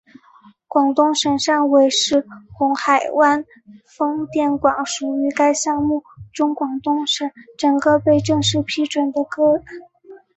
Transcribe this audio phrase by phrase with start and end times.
[0.67, 3.45] 广东省汕尾市红海湾
[3.85, 6.01] 风电厂属于该项目
[6.33, 9.63] 中广东省首个被正式批准的个案。